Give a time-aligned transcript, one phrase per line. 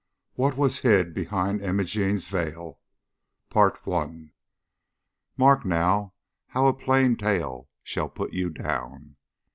[0.33, 2.79] WHAT WAS HID BEHIND IMOGENE'S VEIL.
[5.37, 6.13] Mark now,
[6.47, 9.17] how a plain tale shall put you down.